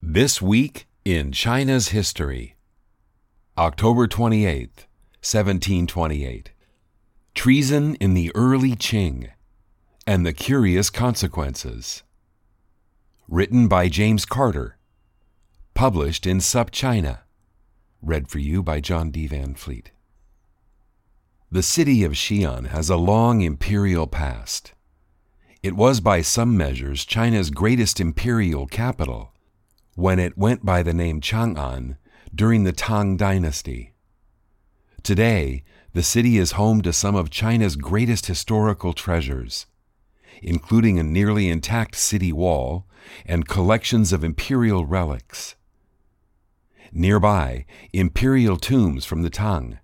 This 0.00 0.40
week 0.40 0.86
in 1.04 1.32
China's 1.32 1.88
history. 1.88 2.54
October 3.58 4.06
28th, 4.06 4.86
1728. 5.26 6.52
Treason 7.34 7.96
in 7.96 8.14
the 8.14 8.30
early 8.36 8.76
Qing 8.76 9.30
and 10.06 10.24
the 10.24 10.32
curious 10.32 10.88
consequences. 10.88 12.04
Written 13.26 13.66
by 13.66 13.88
James 13.88 14.24
Carter. 14.24 14.78
Published 15.74 16.26
in 16.26 16.38
SupChina 16.38 17.22
Read 18.00 18.28
for 18.28 18.38
you 18.38 18.62
by 18.62 18.78
John 18.78 19.10
D. 19.10 19.26
Van 19.26 19.54
Fleet. 19.54 19.90
The 21.50 21.64
city 21.64 22.04
of 22.04 22.12
Xi'an 22.12 22.68
has 22.68 22.88
a 22.88 22.96
long 22.96 23.40
imperial 23.40 24.06
past. 24.06 24.74
It 25.60 25.74
was 25.74 25.98
by 26.00 26.22
some 26.22 26.56
measures 26.56 27.04
China's 27.04 27.50
greatest 27.50 27.98
imperial 27.98 28.68
capital 28.68 29.32
when 29.98 30.20
it 30.20 30.38
went 30.38 30.64
by 30.64 30.80
the 30.80 30.94
name 30.94 31.20
Chang'an 31.20 31.96
during 32.32 32.62
the 32.62 32.70
Tang 32.70 33.16
Dynasty. 33.16 33.94
Today, 35.02 35.64
the 35.92 36.04
city 36.04 36.38
is 36.38 36.52
home 36.52 36.82
to 36.82 36.92
some 36.92 37.16
of 37.16 37.30
China's 37.30 37.74
greatest 37.74 38.26
historical 38.26 38.92
treasures, 38.92 39.66
including 40.40 41.00
a 41.00 41.02
nearly 41.02 41.48
intact 41.48 41.96
city 41.96 42.32
wall 42.32 42.86
and 43.26 43.48
collections 43.48 44.12
of 44.12 44.22
imperial 44.22 44.86
relics. 44.86 45.56
Nearby, 46.92 47.66
imperial 47.92 48.56
tombs 48.56 49.04
from 49.04 49.22
the 49.22 49.30
Tang 49.30 49.80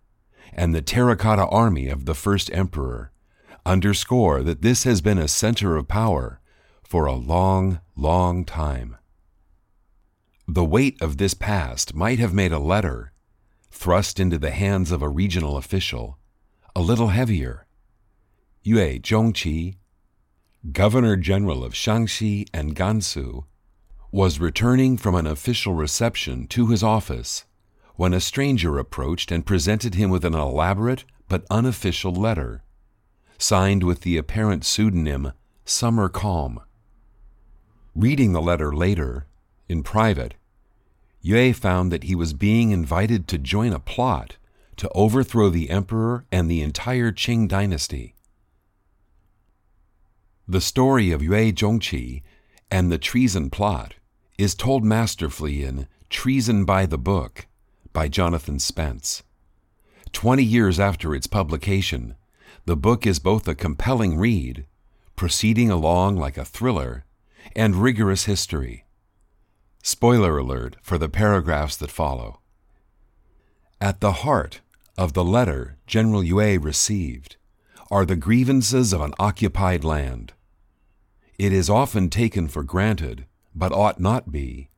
and 0.52 0.72
the 0.72 0.80
terracotta 0.80 1.46
army 1.46 1.88
of 1.88 2.04
the 2.04 2.14
first 2.14 2.52
emperor 2.52 3.10
underscore 3.66 4.44
that 4.44 4.62
this 4.62 4.84
has 4.84 5.00
been 5.00 5.18
a 5.18 5.26
center 5.26 5.76
of 5.76 5.88
power 5.88 6.40
for 6.84 7.06
a 7.06 7.14
long, 7.14 7.80
long 7.96 8.44
time. 8.44 8.96
The 10.54 10.64
weight 10.64 11.02
of 11.02 11.16
this 11.16 11.34
past 11.34 11.96
might 11.96 12.20
have 12.20 12.32
made 12.32 12.52
a 12.52 12.60
letter, 12.60 13.10
thrust 13.72 14.20
into 14.20 14.38
the 14.38 14.52
hands 14.52 14.92
of 14.92 15.02
a 15.02 15.08
regional 15.08 15.56
official, 15.56 16.16
a 16.76 16.80
little 16.80 17.08
heavier. 17.08 17.66
Yue 18.62 19.00
Zhongqi, 19.00 19.78
Governor 20.70 21.16
General 21.16 21.64
of 21.64 21.72
Shaanxi 21.72 22.46
and 22.54 22.76
Gansu, 22.76 23.46
was 24.12 24.38
returning 24.38 24.96
from 24.96 25.16
an 25.16 25.26
official 25.26 25.74
reception 25.74 26.46
to 26.46 26.68
his 26.68 26.84
office 26.84 27.46
when 27.96 28.14
a 28.14 28.20
stranger 28.20 28.78
approached 28.78 29.32
and 29.32 29.44
presented 29.44 29.96
him 29.96 30.08
with 30.08 30.24
an 30.24 30.34
elaborate 30.34 31.02
but 31.28 31.44
unofficial 31.50 32.14
letter, 32.14 32.62
signed 33.38 33.82
with 33.82 34.02
the 34.02 34.16
apparent 34.16 34.64
pseudonym 34.64 35.32
Summer 35.64 36.08
Calm. 36.08 36.60
Reading 37.96 38.32
the 38.32 38.40
letter 38.40 38.72
later, 38.72 39.26
in 39.68 39.82
private, 39.82 40.34
Yue 41.26 41.54
found 41.54 41.90
that 41.90 42.04
he 42.04 42.14
was 42.14 42.34
being 42.34 42.70
invited 42.70 43.26
to 43.26 43.38
join 43.38 43.72
a 43.72 43.78
plot 43.78 44.36
to 44.76 44.90
overthrow 44.90 45.48
the 45.48 45.70
emperor 45.70 46.26
and 46.30 46.50
the 46.50 46.60
entire 46.60 47.10
Qing 47.10 47.48
dynasty. 47.48 48.14
The 50.46 50.60
story 50.60 51.12
of 51.12 51.22
Yue 51.22 51.50
Zhongqi 51.50 52.22
and 52.70 52.92
the 52.92 52.98
treason 52.98 53.48
plot 53.48 53.94
is 54.36 54.54
told 54.54 54.84
masterfully 54.84 55.64
in 55.64 55.88
Treason 56.10 56.66
by 56.66 56.84
the 56.84 56.98
Book 56.98 57.46
by 57.94 58.06
Jonathan 58.06 58.58
Spence. 58.58 59.22
Twenty 60.12 60.44
years 60.44 60.78
after 60.78 61.14
its 61.14 61.26
publication, 61.26 62.16
the 62.66 62.76
book 62.76 63.06
is 63.06 63.18
both 63.18 63.48
a 63.48 63.54
compelling 63.54 64.18
read, 64.18 64.66
proceeding 65.16 65.70
along 65.70 66.16
like 66.16 66.36
a 66.36 66.44
thriller, 66.44 67.06
and 67.56 67.76
rigorous 67.76 68.26
history. 68.26 68.83
Spoiler 69.86 70.38
alert 70.38 70.76
for 70.80 70.96
the 70.96 71.10
paragraphs 71.10 71.76
that 71.76 71.90
follow. 71.90 72.40
At 73.82 74.00
the 74.00 74.12
heart 74.24 74.62
of 74.96 75.12
the 75.12 75.22
letter 75.22 75.76
General 75.86 76.24
Yue 76.24 76.58
received 76.58 77.36
are 77.90 78.06
the 78.06 78.16
grievances 78.16 78.94
of 78.94 79.02
an 79.02 79.12
occupied 79.18 79.84
land. 79.84 80.32
It 81.38 81.52
is 81.52 81.68
often 81.68 82.08
taken 82.08 82.48
for 82.48 82.62
granted, 82.62 83.26
but 83.54 83.72
ought 83.72 84.00
not 84.00 84.32
be, 84.32 84.70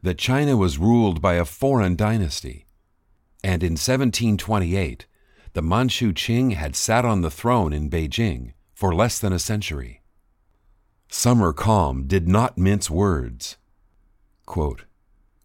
that 0.00 0.16
China 0.16 0.56
was 0.56 0.78
ruled 0.78 1.20
by 1.20 1.34
a 1.34 1.44
foreign 1.44 1.96
dynasty, 1.96 2.66
and 3.42 3.64
in 3.64 3.72
1728 3.72 5.06
the 5.54 5.62
Manchu 5.62 6.12
Qing 6.12 6.54
had 6.54 6.76
sat 6.76 7.04
on 7.04 7.22
the 7.22 7.32
throne 7.32 7.72
in 7.72 7.90
Beijing 7.90 8.52
for 8.72 8.94
less 8.94 9.18
than 9.18 9.32
a 9.32 9.40
century. 9.40 10.02
Summer 11.08 11.52
Calm 11.52 12.06
did 12.06 12.28
not 12.28 12.56
mince 12.56 12.88
words. 12.88 13.56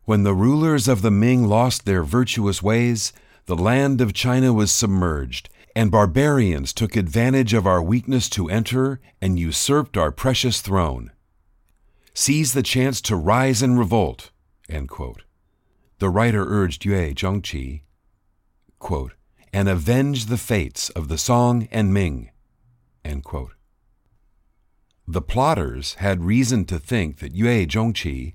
When 0.03 0.23
the 0.23 0.33
rulers 0.33 0.87
of 0.87 1.01
the 1.01 1.11
Ming 1.11 1.47
lost 1.47 1.85
their 1.85 2.03
virtuous 2.03 2.61
ways, 2.63 3.13
the 3.45 3.55
land 3.55 4.01
of 4.01 4.13
China 4.13 4.53
was 4.53 4.71
submerged, 4.71 5.49
and 5.75 5.91
barbarians 5.91 6.73
took 6.73 6.95
advantage 6.95 7.53
of 7.53 7.67
our 7.67 7.81
weakness 7.81 8.29
to 8.29 8.49
enter 8.49 8.99
and 9.21 9.37
usurped 9.37 9.95
our 9.95 10.11
precious 10.11 10.61
throne. 10.61 11.11
Seize 12.13 12.53
the 12.53 12.63
chance 12.63 12.99
to 13.01 13.15
rise 13.15 13.61
and 13.61 13.77
revolt. 13.77 14.31
The 14.67 16.09
writer 16.09 16.45
urged 16.47 16.83
Yue 16.83 17.13
Zhongqi, 17.13 17.81
quote, 18.79 19.13
and 19.53 19.69
avenge 19.69 20.25
the 20.25 20.37
fates 20.37 20.89
of 20.89 21.07
the 21.07 21.17
Song 21.17 21.67
and 21.71 21.93
Ming. 21.93 22.31
The 25.07 25.21
plotters 25.21 25.93
had 25.95 26.23
reason 26.23 26.65
to 26.65 26.79
think 26.79 27.19
that 27.19 27.35
Yue 27.35 27.67
Zhongqi 27.67 28.33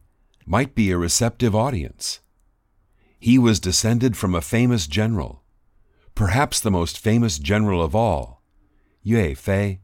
might 0.52 0.74
be 0.74 0.90
a 0.90 0.98
receptive 0.98 1.54
audience. 1.54 2.20
He 3.18 3.38
was 3.38 3.58
descended 3.58 4.18
from 4.18 4.34
a 4.34 4.42
famous 4.42 4.86
general, 4.86 5.42
perhaps 6.14 6.60
the 6.60 6.70
most 6.70 6.98
famous 6.98 7.38
general 7.38 7.82
of 7.82 7.96
all, 7.96 8.42
Yue 9.02 9.34
Fei, 9.34 9.80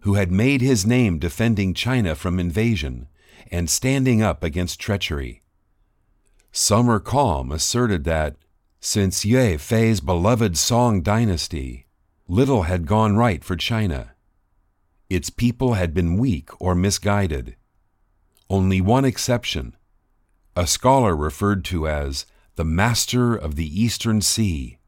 who 0.00 0.14
had 0.14 0.32
made 0.32 0.60
his 0.60 0.84
name 0.84 1.20
defending 1.20 1.72
China 1.72 2.16
from 2.16 2.40
invasion 2.40 3.06
and 3.48 3.70
standing 3.70 4.20
up 4.20 4.42
against 4.42 4.80
treachery. 4.80 5.44
Summer 6.50 6.98
Calm 6.98 7.52
asserted 7.52 8.02
that, 8.02 8.34
since 8.80 9.24
Yue 9.24 9.56
Fei's 9.56 10.00
beloved 10.00 10.58
Song 10.58 11.00
dynasty, 11.00 11.86
little 12.26 12.62
had 12.62 12.88
gone 12.88 13.14
right 13.14 13.44
for 13.44 13.54
China. 13.54 14.16
Its 15.08 15.30
people 15.30 15.74
had 15.74 15.94
been 15.94 16.18
weak 16.18 16.50
or 16.60 16.74
misguided. 16.74 17.54
Only 18.50 18.80
one 18.80 19.04
exception 19.04 19.76
a 20.56 20.66
scholar 20.66 21.16
referred 21.16 21.64
to 21.64 21.88
as 21.88 22.26
the 22.56 22.64
Master 22.64 23.34
of 23.34 23.56
the 23.56 23.80
Eastern 23.80 24.20
Sea, 24.20 24.78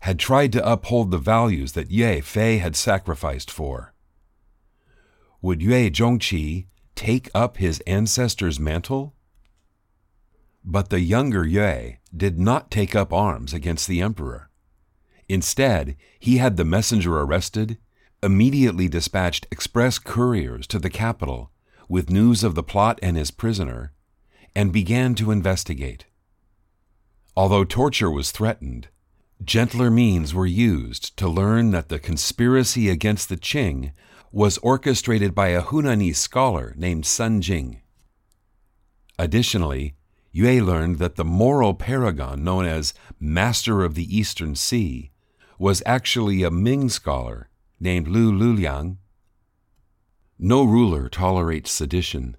had 0.00 0.18
tried 0.18 0.52
to 0.52 0.70
uphold 0.70 1.10
the 1.10 1.18
values 1.18 1.72
that 1.72 1.90
Yue 1.90 2.22
Fei 2.22 2.58
had 2.58 2.74
sacrificed 2.74 3.50
for. 3.50 3.92
Would 5.42 5.62
Yue 5.62 5.90
Zhongqi 5.90 6.66
take 6.94 7.30
up 7.34 7.58
his 7.58 7.80
ancestor's 7.86 8.58
mantle? 8.58 9.14
But 10.64 10.90
the 10.90 11.00
younger 11.00 11.46
Yue 11.46 11.96
did 12.14 12.38
not 12.38 12.70
take 12.70 12.94
up 12.94 13.12
arms 13.12 13.54
against 13.54 13.86
the 13.86 14.02
emperor. 14.02 14.50
Instead, 15.28 15.96
he 16.18 16.38
had 16.38 16.56
the 16.56 16.64
messenger 16.64 17.20
arrested, 17.20 17.78
immediately 18.22 18.88
dispatched 18.88 19.46
express 19.50 19.98
couriers 19.98 20.66
to 20.66 20.78
the 20.78 20.90
capital 20.90 21.50
with 21.88 22.10
news 22.10 22.42
of 22.42 22.54
the 22.54 22.62
plot 22.62 22.98
and 23.02 23.16
his 23.16 23.30
prisoner, 23.30 23.92
and 24.54 24.72
began 24.72 25.14
to 25.14 25.30
investigate. 25.30 26.06
Although 27.36 27.64
torture 27.64 28.10
was 28.10 28.30
threatened, 28.30 28.88
gentler 29.42 29.90
means 29.90 30.34
were 30.34 30.46
used 30.46 31.16
to 31.16 31.28
learn 31.28 31.70
that 31.70 31.88
the 31.88 31.98
conspiracy 31.98 32.88
against 32.88 33.28
the 33.28 33.36
Qing 33.36 33.92
was 34.32 34.58
orchestrated 34.58 35.34
by 35.34 35.48
a 35.48 35.62
Hunanese 35.62 36.16
scholar 36.16 36.74
named 36.76 37.04
Zeng 37.04 37.40
Jing. 37.40 37.80
Additionally, 39.18 39.94
Yue 40.32 40.64
learned 40.64 40.98
that 40.98 41.16
the 41.16 41.24
moral 41.24 41.74
paragon 41.74 42.44
known 42.44 42.64
as 42.64 42.94
Master 43.18 43.82
of 43.82 43.94
the 43.94 44.16
Eastern 44.16 44.54
Sea 44.54 45.10
was 45.58 45.82
actually 45.84 46.42
a 46.42 46.50
Ming 46.50 46.88
scholar 46.88 47.48
named 47.80 48.06
Lü 48.06 48.30
Liuliang. 48.32 48.98
No 50.38 50.62
ruler 50.62 51.08
tolerates 51.08 51.70
sedition, 51.70 52.36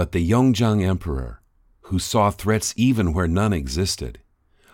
But 0.00 0.12
the 0.12 0.30
Yongzheng 0.30 0.82
emperor, 0.82 1.42
who 1.82 1.98
saw 1.98 2.30
threats 2.30 2.72
even 2.74 3.12
where 3.12 3.28
none 3.28 3.52
existed, 3.52 4.18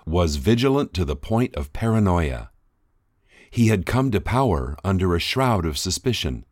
was 0.06 0.36
vigilant 0.36 0.94
to 0.94 1.04
the 1.04 1.16
point 1.16 1.52
of 1.56 1.72
paranoia. 1.72 2.50
He 3.50 3.66
had 3.66 3.86
come 3.86 4.12
to 4.12 4.20
power 4.20 4.76
under 4.84 5.16
a 5.16 5.18
shroud 5.18 5.66
of 5.66 5.78
suspicion. 5.78 6.44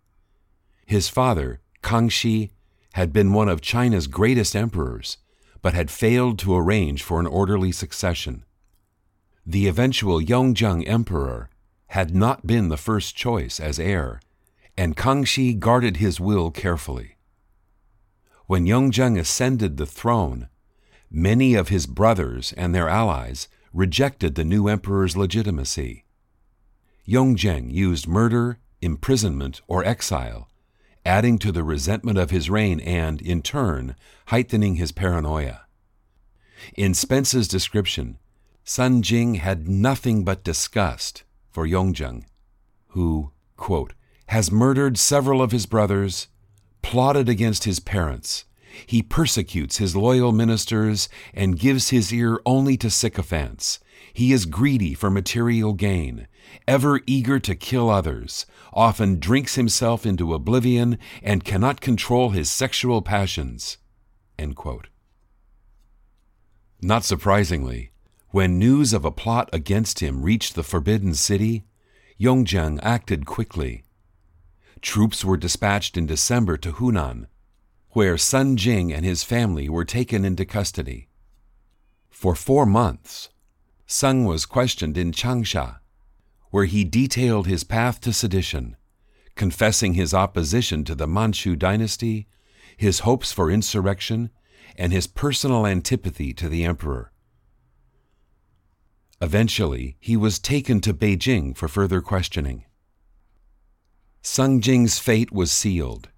His 0.87 1.09
father, 1.09 1.61
Kangxi, 1.85 2.51
had 2.95 3.13
been 3.13 3.33
one 3.33 3.49
of 3.49 3.61
China's 3.61 4.09
greatest 4.09 4.57
emperors, 4.57 5.19
but 5.63 5.75
had 5.75 5.89
failed 5.89 6.41
to 6.41 6.57
arrange 6.57 7.01
for 7.01 7.21
an 7.21 7.29
orderly 7.29 7.71
succession. 7.71 8.45
The 9.47 9.69
eventual 9.69 10.21
Yongzheng 10.21 10.83
emperor 10.89 11.49
had 11.91 12.13
not 12.13 12.45
been 12.45 12.71
the 12.71 12.77
first 12.77 13.15
choice 13.15 13.61
as 13.61 13.79
heir, 13.79 14.21
and 14.77 14.97
Kangxi 14.97 15.57
guarded 15.57 15.99
his 15.99 16.19
will 16.19 16.51
carefully. 16.51 17.14
When 18.47 18.67
Yongzheng 18.67 19.19
ascended 19.19 19.77
the 19.77 19.87
throne, 19.87 20.49
many 21.11 21.55
of 21.55 21.71
his 21.71 21.87
brothers 21.87 22.53
and 22.57 22.75
their 22.75 22.89
allies 22.89 23.49
rejected 23.73 24.35
the 24.35 24.45
new 24.45 24.69
emperor's 24.69 25.17
legitimacy. 25.17 26.05
Yongzheng 27.09 27.73
used 27.73 28.07
murder, 28.07 28.59
imprisonment, 28.83 29.63
or 29.67 29.85
exile, 29.85 30.49
adding 31.07 31.39
to 31.39 31.53
the 31.53 31.65
resentment 31.65 32.19
of 32.19 32.31
his 32.31 32.51
reign 32.51 32.81
and, 32.81 33.23
in 33.23 33.41
turn, 33.43 33.97
heightening 34.27 34.77
his 34.77 34.93
paranoia. 34.93 35.63
In 36.77 36.95
Spence's 36.95 37.49
description, 37.49 38.19
Zeng 38.67 39.01
Jing 39.01 39.35
had 39.35 39.69
nothing 39.69 40.25
but 40.25 40.45
disgust 40.45 41.25
for 41.51 41.67
Yongzheng, 41.67 42.25
who, 42.89 43.33
quote, 43.57 43.95
has 44.29 44.51
murdered 44.51 44.99
several 44.99 45.43
of 45.43 45.53
his 45.53 45.67
brothers, 45.67 46.29
plotted 46.85 47.31
against 47.31 47.65
his 47.65 47.81
parents. 47.81 48.45
He 48.87 49.03
persecutes 49.03 49.79
his 49.79 49.97
loyal 49.97 50.33
ministers 50.33 51.09
and 51.33 51.59
gives 51.59 51.89
his 51.89 52.13
ear 52.13 52.41
only 52.45 52.77
to 52.77 52.91
sycophants. 52.91 53.81
He 54.13 54.33
is 54.33 54.45
greedy 54.45 54.93
for 54.93 55.11
material 55.11 55.73
gain, 55.73 56.29
ever 56.69 57.01
eager 57.07 57.41
to 57.41 57.55
kill 57.55 57.89
others, 57.89 58.45
often 58.73 59.19
drinks 59.19 59.55
himself 59.55 60.05
into 60.05 60.35
oblivion, 60.35 60.99
and 61.23 61.43
cannot 61.43 61.81
control 61.81 62.31
his 62.31 62.51
sexual 62.51 63.01
passions. 63.01 63.79
Not 66.83 67.03
surprisingly, 67.03 67.93
when 68.29 68.59
news 68.59 68.93
of 68.93 69.07
a 69.07 69.11
plot 69.11 69.49
against 69.55 70.01
him 70.01 70.23
reached 70.23 70.55
the 70.55 70.63
Forbidden 70.63 71.15
City, 71.15 71.65
Yongzheng 72.21 72.79
acted 72.83 73.25
quickly. 73.25 73.85
Troops 74.85 75.25
were 75.25 75.39
dispatched 75.39 75.97
in 75.97 76.05
December 76.05 76.59
to 76.59 76.71
Hunan, 76.73 77.27
where 77.93 78.17
Zeng 78.17 78.55
Jing 78.57 78.93
and 78.93 79.03
his 79.03 79.25
family 79.25 79.67
were 79.67 79.87
taken 79.87 80.27
into 80.27 80.45
custody. 80.45 81.09
For 82.11 82.35
four 82.35 82.67
months, 82.67 83.31
Zeng 83.89 84.27
was 84.27 84.45
questioned 84.45 84.99
in 84.99 85.11
Changsha, 85.11 85.79
where 86.51 86.67
he 86.67 86.85
detailed 86.85 87.47
his 87.47 87.65
path 87.65 87.99
to 88.03 88.13
sedition, 88.13 88.77
confessing 89.37 89.95
his 89.95 90.13
opposition 90.13 90.85
to 90.85 90.95
the 90.95 91.09
Manchu 91.09 91.57
dynasty, 91.57 92.29
his 92.77 93.01
hopes 93.01 93.33
for 93.33 93.51
insurrection, 93.51 94.29
and 94.77 94.93
his 94.93 95.07
personal 95.07 95.67
antipathy 95.67 96.35
to 96.35 96.47
the 96.47 96.63
emperor. 96.63 97.11
Eventually, 99.23 99.97
he 99.99 100.15
was 100.15 100.39
taken 100.39 100.83
to 100.83 100.93
Beijing 100.93 101.57
for 101.57 101.69
further 101.69 102.03
questioning. 102.03 102.67
Zeng 104.25 104.61
Jing's 104.61 104.99
fate 104.99 105.31
was 105.33 105.53
sealed. 105.53 106.09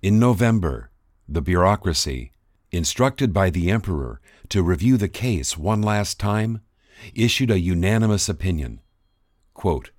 In 0.00 0.18
November, 0.18 0.90
the 1.28 1.42
bureaucracy, 1.42 2.32
instructed 2.72 3.34
by 3.34 3.50
the 3.50 3.70
emperor 3.70 4.22
to 4.48 4.62
review 4.62 4.96
the 4.96 5.10
case 5.10 5.56
one 5.56 5.82
last 5.82 6.18
time, 6.18 6.62
issued 7.14 7.50
a 7.50 7.60
unanimous 7.60 8.30
opinion. 8.30 8.80
Quote, 9.52 9.90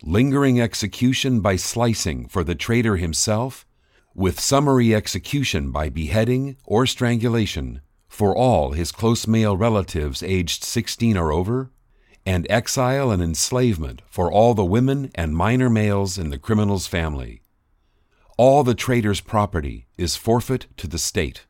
lingering 0.00 0.60
execution 0.60 1.40
by 1.40 1.56
slicing 1.56 2.28
for 2.28 2.44
the 2.44 2.54
traitor 2.54 2.96
himself, 2.96 3.66
with 4.14 4.38
summary 4.38 4.94
execution 4.94 5.72
by 5.72 5.88
beheading 5.88 6.56
or 6.64 6.86
strangulation 6.86 7.80
for 8.08 8.34
all 8.34 8.72
his 8.72 8.92
close 8.92 9.26
male 9.26 9.56
relatives 9.56 10.22
aged 10.22 10.62
16 10.62 11.16
or 11.16 11.32
over, 11.32 11.72
and 12.26 12.46
exile 12.50 13.12
and 13.12 13.22
enslavement 13.22 14.02
for 14.08 14.30
all 14.30 14.52
the 14.52 14.64
women 14.64 15.10
and 15.14 15.36
minor 15.36 15.70
males 15.70 16.18
in 16.18 16.30
the 16.30 16.38
criminal's 16.38 16.88
family. 16.88 17.40
All 18.36 18.64
the 18.64 18.74
traitor's 18.74 19.20
property 19.20 19.86
is 19.96 20.16
forfeit 20.16 20.66
to 20.76 20.88
the 20.88 20.98
state. 20.98 21.46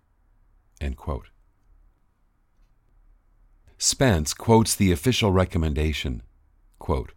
Spence 3.78 4.34
quotes 4.34 4.74
the 4.74 4.92
official 4.92 5.32
recommendation 5.32 6.22
quote, 6.78 7.12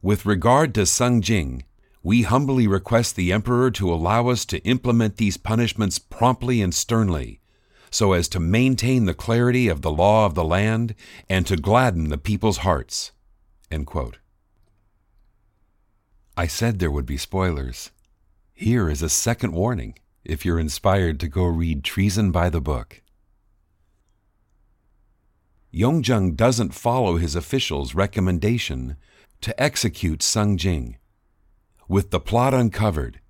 With 0.00 0.24
regard 0.24 0.74
to 0.74 0.82
Zeng 0.82 1.20
Jing, 1.20 1.64
we 2.02 2.22
humbly 2.22 2.66
request 2.66 3.16
the 3.16 3.32
Emperor 3.32 3.70
to 3.72 3.92
allow 3.92 4.28
us 4.28 4.44
to 4.46 4.64
implement 4.64 5.16
these 5.16 5.36
punishments 5.36 5.98
promptly 5.98 6.62
and 6.62 6.74
sternly, 6.74 7.40
so 7.90 8.12
as 8.12 8.28
to 8.28 8.40
maintain 8.40 9.04
the 9.04 9.14
clarity 9.14 9.68
of 9.68 9.82
the 9.82 9.90
law 9.90 10.26
of 10.26 10.34
the 10.34 10.44
land 10.44 10.94
and 11.28 11.46
to 11.46 11.56
gladden 11.56 12.08
the 12.08 12.18
people's 12.18 12.58
hearts. 12.58 13.12
I 16.36 16.46
said 16.46 16.78
there 16.78 16.90
would 16.90 17.06
be 17.06 17.16
spoilers. 17.16 17.90
Here 18.52 18.88
is 18.88 19.02
a 19.02 19.08
second 19.08 19.52
warning 19.52 19.98
if 20.24 20.44
you're 20.44 20.60
inspired 20.60 21.18
to 21.20 21.28
go 21.28 21.44
read 21.44 21.82
Treason 21.82 22.30
by 22.30 22.48
the 22.48 22.60
Book. 22.60 23.02
Yongzheng 25.72 26.36
doesn't 26.36 26.74
follow 26.74 27.16
his 27.16 27.36
officials' 27.36 27.94
recommendation 27.94 28.96
to 29.40 29.60
execute 29.62 30.20
Zeng 30.20 30.56
Jing. 30.56 30.96
With 31.88 32.10
the 32.10 32.20
plot 32.20 32.54
uncovered, 32.54 33.20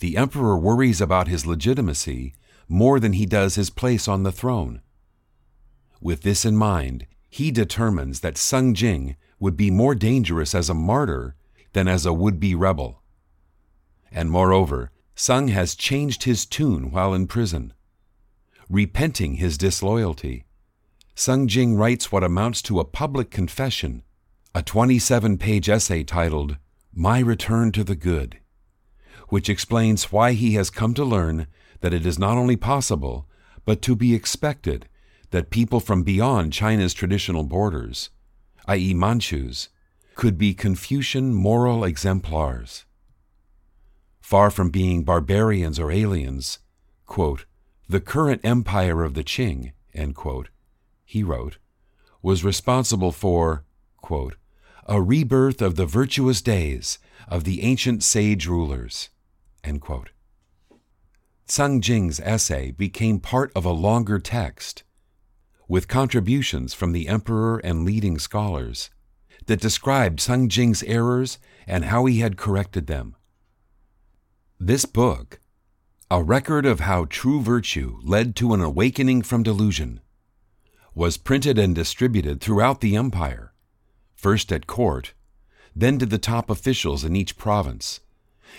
the 0.00 0.16
emperor 0.16 0.56
worries 0.56 1.00
about 1.00 1.28
his 1.28 1.46
legitimacy 1.46 2.34
more 2.68 3.00
than 3.00 3.14
he 3.14 3.26
does 3.26 3.54
his 3.54 3.70
place 3.70 4.06
on 4.06 4.22
the 4.22 4.32
throne. 4.32 4.82
With 6.00 6.22
this 6.22 6.44
in 6.44 6.56
mind, 6.56 7.06
he 7.28 7.50
determines 7.50 8.20
that 8.20 8.34
Zeng 8.34 8.74
Jing 8.74 9.16
would 9.40 9.56
be 9.56 9.70
more 9.70 9.94
dangerous 9.94 10.54
as 10.54 10.68
a 10.68 10.74
martyr 10.74 11.34
than 11.72 11.88
as 11.88 12.06
a 12.06 12.12
would 12.12 12.38
be 12.38 12.54
rebel. 12.54 13.02
And 14.10 14.30
moreover, 14.30 14.90
Zeng 15.16 15.50
has 15.50 15.74
changed 15.74 16.24
his 16.24 16.46
tune 16.46 16.90
while 16.90 17.12
in 17.14 17.26
prison. 17.26 17.72
Repenting 18.70 19.34
his 19.34 19.58
disloyalty, 19.58 20.44
Zeng 21.16 21.46
Jing 21.46 21.74
writes 21.74 22.12
what 22.12 22.22
amounts 22.22 22.62
to 22.62 22.78
a 22.78 22.84
public 22.84 23.30
confession, 23.30 24.02
a 24.54 24.62
27 24.62 25.38
page 25.38 25.68
essay 25.68 26.04
titled 26.04 26.56
My 26.94 27.18
Return 27.18 27.72
to 27.72 27.82
the 27.82 27.96
Good, 27.96 28.38
which 29.28 29.48
explains 29.48 30.12
why 30.12 30.32
he 30.32 30.54
has 30.54 30.70
come 30.70 30.94
to 30.94 31.04
learn 31.04 31.46
that 31.80 31.94
it 31.94 32.04
is 32.04 32.18
not 32.18 32.36
only 32.36 32.56
possible, 32.56 33.26
but 33.64 33.82
to 33.82 33.94
be 33.94 34.14
expected, 34.14 34.88
that 35.30 35.50
people 35.50 35.80
from 35.80 36.02
beyond 36.02 36.52
China's 36.52 36.94
traditional 36.94 37.44
borders, 37.44 38.10
i.e., 38.66 38.94
Manchus, 38.94 39.68
could 40.14 40.38
be 40.38 40.54
Confucian 40.54 41.34
moral 41.34 41.84
exemplars. 41.84 42.84
Far 44.20 44.50
from 44.50 44.70
being 44.70 45.04
barbarians 45.04 45.78
or 45.78 45.90
aliens, 45.90 46.58
quote, 47.06 47.44
the 47.88 48.00
current 48.00 48.40
empire 48.44 49.02
of 49.02 49.14
the 49.14 49.24
Qing, 49.24 49.72
quote, 50.14 50.48
he 51.04 51.22
wrote, 51.22 51.58
was 52.22 52.44
responsible 52.44 53.12
for, 53.12 53.64
quote, 53.98 54.36
a 54.86 55.00
rebirth 55.00 55.62
of 55.62 55.76
the 55.76 55.86
virtuous 55.86 56.42
days 56.42 56.98
of 57.28 57.44
the 57.44 57.62
ancient 57.62 58.02
sage 58.02 58.46
rulers. 58.46 59.10
Zeng 61.48 61.80
Jing's 61.80 62.20
essay 62.20 62.70
became 62.70 63.20
part 63.20 63.50
of 63.56 63.64
a 63.64 63.70
longer 63.70 64.18
text, 64.18 64.84
with 65.66 65.88
contributions 65.88 66.74
from 66.74 66.92
the 66.92 67.08
emperor 67.08 67.58
and 67.58 67.84
leading 67.84 68.18
scholars, 68.18 68.90
that 69.46 69.60
described 69.60 70.20
Zeng 70.20 70.48
Jing's 70.48 70.82
errors 70.82 71.38
and 71.66 71.86
how 71.86 72.04
he 72.04 72.20
had 72.20 72.36
corrected 72.36 72.86
them. 72.86 73.16
This 74.60 74.84
book, 74.84 75.40
a 76.10 76.22
record 76.22 76.66
of 76.66 76.80
how 76.80 77.04
true 77.04 77.40
virtue 77.40 77.98
led 78.02 78.34
to 78.36 78.54
an 78.54 78.60
awakening 78.60 79.22
from 79.22 79.42
delusion, 79.42 80.00
was 80.94 81.16
printed 81.16 81.58
and 81.58 81.74
distributed 81.74 82.40
throughout 82.40 82.80
the 82.80 82.96
empire, 82.96 83.52
first 84.14 84.52
at 84.52 84.66
court, 84.66 85.14
then 85.76 85.98
to 85.98 86.06
the 86.06 86.18
top 86.18 86.50
officials 86.50 87.04
in 87.04 87.14
each 87.14 87.36
province, 87.36 88.00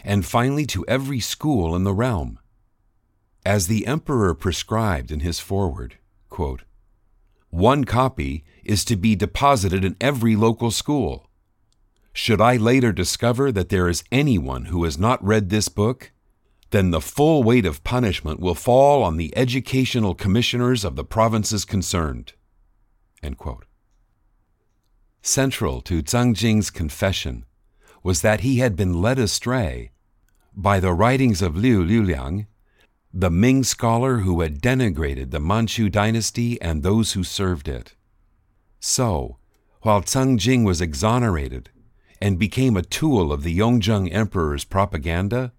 and 0.03 0.25
finally 0.25 0.65
to 0.67 0.85
every 0.87 1.19
school 1.19 1.75
in 1.75 1.83
the 1.83 1.93
realm. 1.93 2.39
As 3.45 3.67
the 3.67 3.87
emperor 3.87 4.33
prescribed 4.33 5.11
in 5.11 5.21
his 5.21 5.39
foreword, 5.39 5.97
quote, 6.29 6.63
one 7.49 7.83
copy 7.83 8.43
is 8.63 8.85
to 8.85 8.95
be 8.95 9.15
deposited 9.15 9.83
in 9.83 9.95
every 9.99 10.35
local 10.35 10.69
school. 10.69 11.29
Should 12.13 12.41
I 12.41 12.57
later 12.57 12.91
discover 12.91 13.51
that 13.51 13.69
there 13.69 13.89
is 13.89 14.03
anyone 14.11 14.65
who 14.65 14.83
has 14.83 14.97
not 14.97 15.23
read 15.23 15.49
this 15.49 15.69
book, 15.69 16.11
then 16.71 16.91
the 16.91 17.01
full 17.01 17.41
weight 17.41 17.65
of 17.65 17.83
punishment 17.83 18.39
will 18.39 18.55
fall 18.55 19.01
on 19.03 19.17
the 19.17 19.35
educational 19.35 20.13
commissioners 20.13 20.85
of 20.85 20.95
the 20.95 21.03
provinces 21.03 21.65
concerned. 21.65 22.33
Central 25.21 25.81
to 25.81 26.03
Zeng 26.03 26.35
Jing's 26.35 26.69
confession 26.69 27.45
was 28.03 28.21
that 28.21 28.41
he 28.41 28.57
had 28.57 28.75
been 28.75 29.01
led 29.01 29.19
astray 29.19 29.91
by 30.55 30.79
the 30.79 30.93
writings 30.93 31.41
of 31.41 31.53
Lü 31.53 31.87
Liuliang, 31.87 32.47
the 33.13 33.29
Ming 33.29 33.63
scholar 33.63 34.19
who 34.19 34.41
had 34.41 34.61
denigrated 34.61 35.31
the 35.31 35.39
Manchu 35.39 35.89
dynasty 35.89 36.61
and 36.61 36.83
those 36.83 37.13
who 37.13 37.23
served 37.23 37.67
it. 37.67 37.95
So, 38.79 39.37
while 39.81 40.01
Zeng 40.01 40.37
Jing 40.37 40.63
was 40.63 40.81
exonerated 40.81 41.69
and 42.21 42.37
became 42.37 42.75
a 42.75 42.81
tool 42.81 43.31
of 43.31 43.43
the 43.43 43.57
Yongzheng 43.57 44.13
emperor's 44.13 44.65
propaganda, 44.65 45.53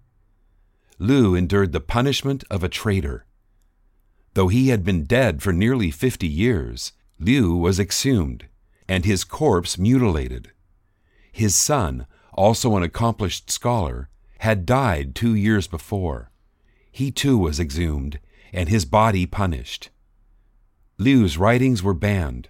Liu 0.99 1.33
endured 1.35 1.71
the 1.71 1.79
punishment 1.79 2.43
of 2.49 2.63
a 2.63 2.69
traitor. 2.69 3.25
Though 4.33 4.47
he 4.47 4.69
had 4.69 4.83
been 4.83 5.03
dead 5.03 5.41
for 5.41 5.51
nearly 5.51 5.91
fifty 5.91 6.27
years, 6.27 6.93
Liu 7.19 7.55
was 7.55 7.79
exhumed 7.79 8.45
and 8.87 9.05
his 9.05 9.23
corpse 9.23 9.77
mutilated. 9.77 10.51
His 11.31 11.55
son, 11.55 12.05
also 12.33 12.75
an 12.75 12.83
accomplished 12.83 13.49
scholar, 13.49 14.09
had 14.39 14.65
died 14.65 15.13
two 15.13 15.35
years 15.35 15.67
before. 15.67 16.31
He 16.91 17.11
too 17.11 17.37
was 17.37 17.59
exhumed 17.59 18.19
and 18.53 18.67
his 18.69 18.85
body 18.85 19.25
punished. 19.25 19.89
Liu's 20.97 21.37
writings 21.37 21.81
were 21.81 21.93
banned, 21.93 22.49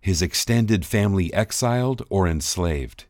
his 0.00 0.22
extended 0.22 0.84
family 0.84 1.32
exiled 1.34 2.02
or 2.10 2.26
enslaved. 2.26 3.04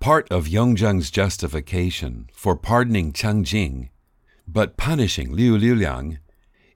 Part 0.00 0.30
of 0.30 0.46
Yongzheng's 0.46 1.10
justification 1.10 2.28
for 2.32 2.56
pardoning 2.56 3.12
Zeng 3.12 3.42
Jing, 3.42 3.90
but 4.46 4.76
punishing 4.76 5.34
Lü 5.34 5.58
Liuliang, 5.58 6.18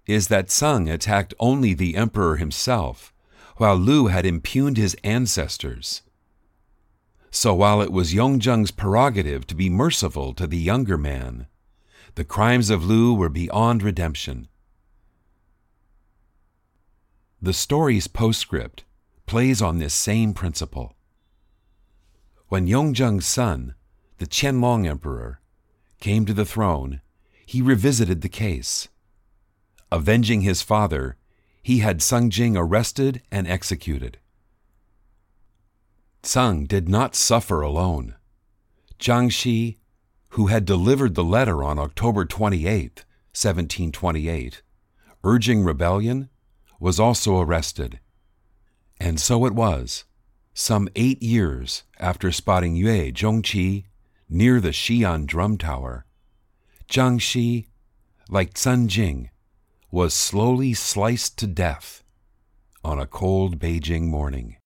is 0.07 0.29
that 0.29 0.49
Zeng 0.49 0.93
attacked 0.93 1.35
only 1.39 1.75
the 1.75 1.97
emperor 1.97 2.37
himself, 2.37 3.13
while 3.57 3.77
Liu 3.77 4.07
had 4.07 4.25
impugned 4.25 4.77
his 4.77 4.97
ancestors. 5.05 6.03
So 7.31 7.55
while 7.55 7.81
it 7.81 7.93
was 7.93 8.13
Yongzheng's 8.13 8.73
prerogative 8.73 9.47
to 9.47 9.55
be 9.55 9.71
merciful 9.71 10.35
to 10.35 10.47
the 10.47 10.59
younger 10.59 10.99
man, 10.99 11.47
the 12.17 12.25
crimes 12.25 12.71
of 12.71 12.85
Liu 12.85 13.15
were 13.15 13.29
beyond 13.29 13.83
redemption. 13.83 14.49
The 17.41 17.53
story's 17.53 18.09
postscript 18.09 18.85
plays 19.27 19.63
on 19.63 19.79
this 19.79 19.95
same 19.95 20.35
principle. 20.35 20.97
When 22.49 22.67
Yongzheng's 22.67 23.27
son, 23.27 23.75
the 24.19 24.27
Qianlong 24.27 24.87
Emperor, 24.87 25.41
came 26.01 26.27
to 26.27 26.35
the 26.35 26.45
throne, 26.45 27.01
he 27.47 27.63
revisited 27.63 28.23
the 28.23 28.29
case. 28.29 28.89
Avenging 29.93 30.41
his 30.41 30.63
father, 30.63 31.17
he 31.63 31.79
had 31.79 32.01
Zeng 32.01 32.29
Jing 32.29 32.57
arrested 32.57 33.23
and 33.31 33.47
executed. 33.47 34.19
Zeng 36.23 36.69
did 36.69 36.89
not 36.89 37.15
suffer 37.15 37.63
alone. 37.63 38.15
Zhang 38.99 39.31
Xi, 39.31 39.79
who 40.31 40.49
had 40.49 40.65
delivered 40.65 41.15
the 41.15 41.25
letter 41.25 41.65
on 41.65 41.79
October 41.79 42.25
28, 42.25 43.05
1728, 43.33 44.63
urging 45.25 45.65
rebellion, 45.65 46.29
was 46.79 47.01
also 47.01 47.41
arrested. 47.41 48.01
And 49.01 49.19
so 49.19 49.47
it 49.47 49.55
was 49.55 50.05
some 50.53 50.89
eight 50.95 51.23
years 51.23 51.85
after 51.99 52.31
spotting 52.31 52.77
Yue 52.77 53.13
Zhongqi 53.13 53.85
near 54.29 54.61
the 54.61 54.71
Xi'an 54.73 55.27
drum 55.27 55.57
tower, 55.57 56.05
Zhang 56.89 57.21
Xi, 57.21 57.69
like 58.29 58.55
Zeng 58.55 58.87
Jing, 58.87 59.31
was 59.91 60.13
slowly 60.13 60.75
sliced 60.75 61.39
to 61.39 61.47
death 61.47 62.05
on 62.85 62.99
a 62.99 63.07
cold 63.07 63.59
Beijing 63.59 64.09
morning. 64.09 64.57